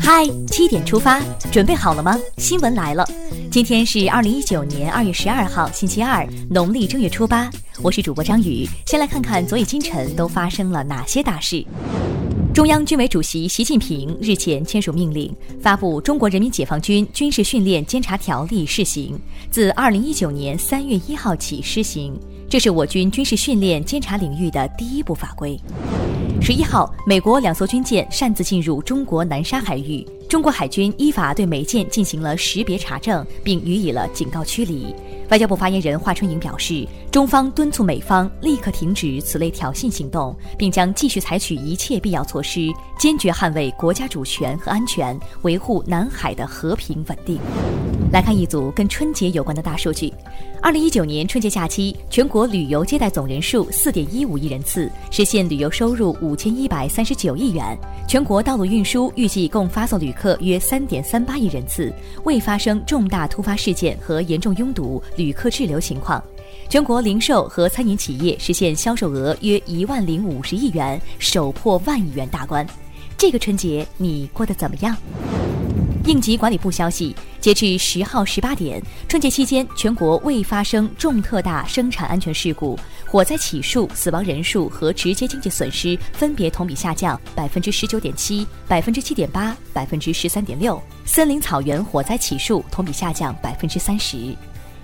[0.00, 1.20] 嗨，七点出发，
[1.52, 2.18] 准备好了吗？
[2.38, 3.08] 新闻来了，
[3.48, 7.48] 今天是二零一九年二月十二号，星期二，农历正月初八。
[7.80, 11.64] 我是主播张宇，先来看看昨夜今晨都发生了哪些大事。
[12.52, 19.16] 中央军委主席习近平日前签署命令，发布《中国人民解放军军事训练监察条例》试行，
[19.48, 22.18] 自二零一九年三月一号起施行。
[22.48, 25.56] 这是我军军事训练监察领域的第一部法规。
[26.42, 34.94] 十一号，美国两艘军舰擅自进入中国南沙海域，中国海军依法对美舰进行了识别查证，并予以了警告驱离。
[35.30, 47.38] 外交部发言人华春莹表示，中方敦促美方立刻停止此类挑衅行动，并将继续采取一切必要措施，坚决捍卫国家主权和安全，维护南海的和平稳定。
[48.12, 50.12] 来看一组跟春节有关的大数据：
[50.60, 57.78] 二零一九年春节假期，全国旅游接待总人数四点一五亿人次，实现旅游收入五千一百三十九亿元。
[58.08, 61.92] 全国道路运输预计共发送旅客约三点三八亿人次，
[62.24, 65.00] 未发生重大突发事件和严重拥堵。
[65.20, 66.22] 旅客滞留情况，
[66.70, 72.66] 全国零售和餐饮企业实现销售额约一万零五十亿元，首破万亿元大关。
[73.18, 74.96] 这个春节你过得怎么样？
[76.06, 90.80] 应急管理部消息，截至十号十八点，春节期间全国未发生重特大生产安全事故，火灾起数、死亡人数和直接经济损失分别同比下降百分之十九点七、百分之七点八、百分之十三点六。
[91.04, 94.34] 森林草原火灾起数同比下降百分之三十。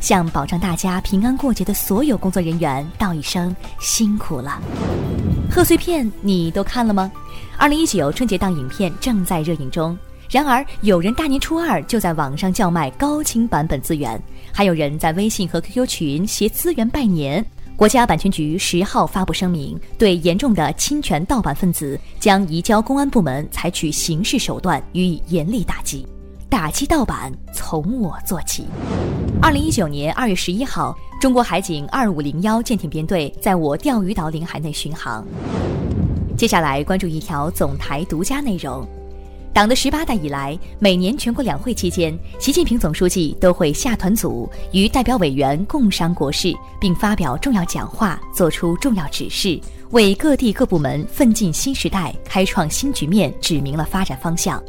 [0.00, 4.60] 向保障大家平安过节的所有工作人员道一声辛苦了。
[5.50, 7.10] 贺岁片你都看了吗？
[7.56, 9.96] 二零一九春节档影片正在热映中。
[10.28, 14.20] 然而，有人大年初二就在网上叫卖高清版本资源，
[14.52, 17.44] 还有人在微信和 QQ 群携资源拜年。
[17.76, 26.04] 国家版权局十号发布声明，对严重的侵权盗版分子将移交公安部门采取刑事手段予以严厉打击。
[26.48, 28.64] 打击盗版从我做起。
[29.42, 35.26] 二零一九年二月十一号，中国海警二五零幺舰艇编队在我钓鱼岛领海内巡航。
[36.36, 38.86] 接下来关注一条总台独家内容：
[39.52, 49.60] 党的十八大以来，每年全国两会期间，习近平总书记都会下团组，与代表委员共商国事，并发表重要讲话，作出重要指示，
[49.90, 54.62] 为各地各部门奋进新时代、开创新局面指明了发展方向。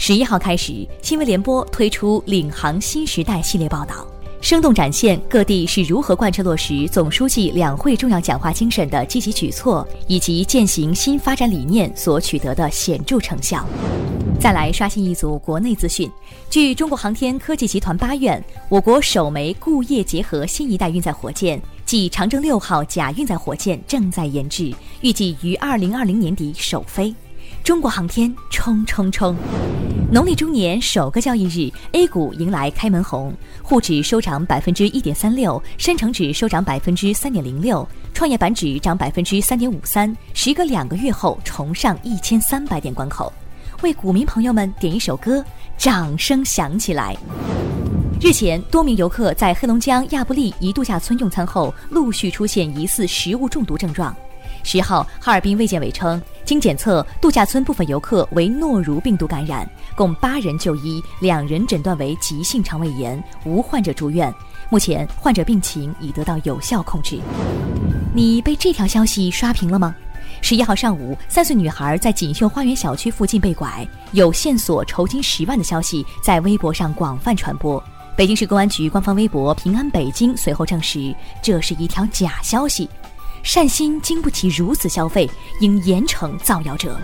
[0.00, 4.06] 十一号开始，新闻联播推出《领航新时代》系列报道，
[4.40, 13.66] 生动展现各地是如何贯彻落实总书记两会重要讲话精神的积极举措，以及践行新发展理念所取得的显著成效。
[14.40, 16.08] 再来刷新一组国内资讯，
[16.48, 27.12] 据中国航天科技集团八院，我国首枚固液结合新一代运载火箭即长征六号甲运载火箭正在研制，预计于二零二零年底首飞。
[27.62, 29.36] 中国航天冲冲冲！
[30.10, 33.32] 农历中年首个交易日，A 股迎来开门红，
[33.62, 43.30] 沪指收涨百分之一点三六，深成指收涨百分之三点零六，创业板指涨百分之三点五三，时隔两个月后重上一千三百点关口。
[43.82, 45.44] 为股民朋友们点一首歌，
[45.76, 47.14] 掌声响起来！
[48.20, 54.16] 日前，多名游客在黑龙江亚布力一度假村用餐后，陆续出现疑似食物中毒症状。
[54.62, 64.32] 十号，哈尔滨卫健委称，经检测，度假村部分游客为诺如病毒感染，共八人就医，两人诊断为急性肠胃炎，无患者住院。
[64.68, 67.18] 目前，患者病情已得到有效控制。
[68.14, 69.94] 你被这条消息刷屏了吗？
[70.42, 77.82] 十一号上午，三岁女孩在锦绣花园小区附近被拐，有线索酬金十万的消息在微博上广泛传播。
[78.14, 82.88] 北京市公安局官方微博“平安北京”随后证实，这是一条假消息。
[83.42, 85.28] 善心经不起如此消费，
[85.60, 86.98] 应严惩造谣者。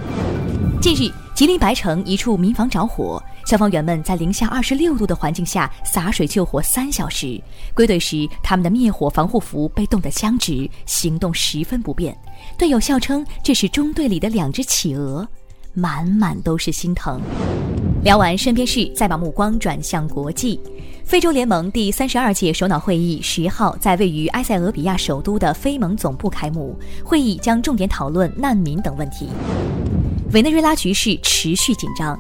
[0.80, 7.40] 近日，吉林白城一处民房着火，消防员们在零下二十六度的环境下洒水救火三小时，
[7.72, 12.14] 归队时他们的灭火防护服被冻得僵直，行动十分不便。
[12.58, 15.26] 队友笑称这是中队里的两只企鹅，
[15.72, 17.18] 满满都是心疼。
[18.02, 20.60] 聊完身边事，再把目光转向国际。
[21.04, 26.74] 非洲联盟第三十二届首脑会议十号在位于埃塞俄比亚首都的非盟总部开幕，
[27.04, 29.28] 会议将重点讨论难民等问题。
[30.32, 32.18] 委内瑞拉局势持续紧张，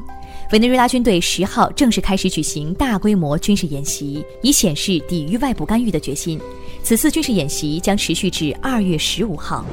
[0.52, 6.38] 委内瑞拉军队十号正式开始举行大规模军事演习，以显示抵御外部干预的决心。
[6.82, 9.64] 此次军事演习将持续至二月十五号。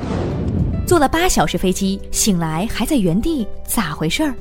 [0.88, 4.34] 坐了八小时飞机，醒来还在原地，咋回事儿？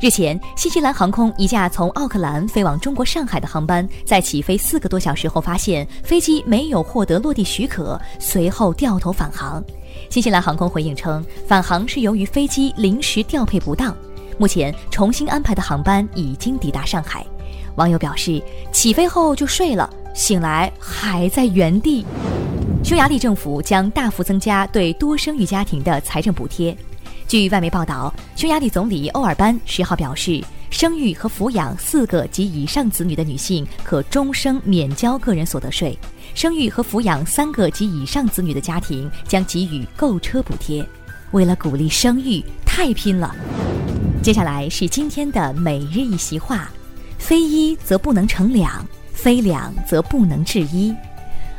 [0.00, 9.60] 日前，新西兰航空一架从奥克兰飞往中国上海的航班，在起飞四个多小时后，发现飞机没有获得落地许可，随后掉头返航。
[10.08, 13.92] 新西兰航空回应称，返航是由于飞机临时调配不当。
[14.38, 17.26] 目前重新安排的航班已经抵达上海。
[17.74, 18.40] 网友表示，
[18.70, 22.06] 起飞后就睡了，醒来还在原地。
[22.84, 26.76] 匈牙利政府将大幅增加对多生育家庭的财政补贴。
[27.28, 35.92] 据外媒报道，匈牙利总理欧尔班十号表示，生育和抚养四个及以上子女的女性可终生免交个人所得税；
[36.34, 40.82] 生育和抚养三个及以上子女的家庭将给予购车补贴。
[41.32, 43.36] 为了鼓励生育，太拼了。
[44.22, 46.70] 接下来是今天的每日一席话：
[47.18, 48.82] 非一则不能成两，
[49.12, 50.94] 非两则不能治一。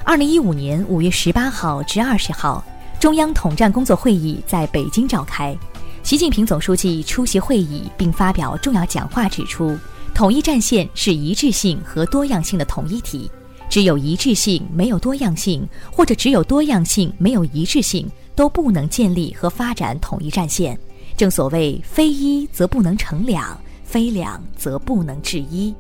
[0.04, 2.66] 二零一五年五月十八号至二十号，
[3.00, 5.58] 中央统战工作会议在北京召开。
[6.04, 9.78] 习近平总书记出席会议并发表重要讲话，指出，
[10.14, 13.32] 统一战线是一致性和多样性的统一体，
[13.70, 18.06] 只有一致性没有多样性，或者只有多样性没有一致性，
[18.36, 20.78] 都不能建立和发展统一战线。
[21.16, 25.74] 正所谓，非一则不能成两，非两则不能治一。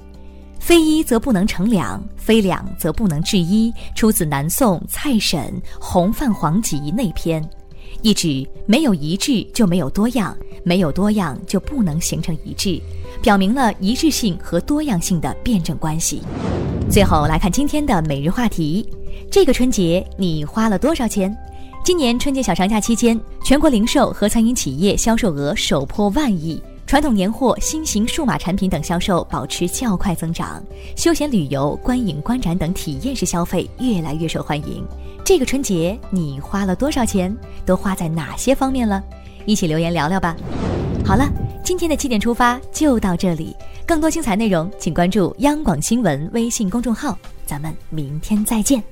[0.59, 5.41] 非一则不能成两，非两则不能治一，出自南宋蔡沈
[5.79, 7.41] 《洪范黄集内篇》，
[8.01, 12.79] 意指没有一致就没有多样，没有多样就不能形成一致，
[13.21, 16.21] 表明了一致性和多样性的辩证关系。
[16.89, 18.87] 最后来看今天的每日话题：
[19.31, 21.35] 这个春节你花了多少钱？
[21.83, 26.61] 今年春节小长假期间，全国零售和餐饮企业销售额首破万亿。
[26.89, 30.59] 传统年货、新型数码产品等销售保持较快增长，
[30.95, 34.83] 休闲旅游、观影观展等体验式消费越来越受欢迎。
[35.23, 37.31] 这个春节你花了多少钱？
[37.63, 39.03] 都花在哪些方面了？
[39.45, 40.35] 一起留言聊聊吧。
[41.05, 41.29] 好了，
[41.63, 43.55] 今天的七点出发就到这里，
[43.85, 47.15] 更多精彩内容请关注央广新闻微信公众号，
[47.45, 48.83] 咱们明天再见。